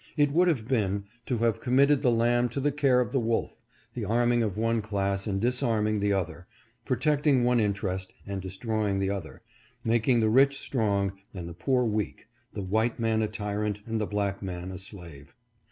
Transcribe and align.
It 0.17 0.31
would 0.31 0.47
have 0.47 0.67
been, 0.67 1.03
to 1.27 1.37
have 1.37 1.59
committed 1.61 2.01
the 2.01 2.09
lamb 2.09 2.49
to 2.49 2.59
the 2.59 2.71
care 2.71 3.01
of 3.01 3.11
the 3.11 3.19
wolf— 3.19 3.61
the 3.93 4.03
arming 4.03 4.41
of 4.41 4.57
one 4.57 4.81
class 4.81 5.27
and 5.27 5.39
disarming 5.39 5.99
the 5.99 6.11
other— 6.11 6.47
protecting 6.85 7.43
one 7.43 7.59
interest, 7.59 8.11
and 8.25 8.41
destroying 8.41 8.97
the 8.97 9.11
other, 9.11 9.43
making 9.83 10.19
the 10.19 10.31
rich 10.31 10.57
strong, 10.57 11.19
and 11.35 11.47
the 11.47 11.53
poor 11.53 11.85
weak— 11.85 12.25
the 12.55 12.63
white 12.63 12.99
man 12.99 13.21
a 13.21 13.27
tyrant, 13.27 13.83
and 13.85 14.01
the 14.01 14.07
black 14.07 14.41
man 14.41 14.71
a 14.71 14.79
slave. 14.79 15.35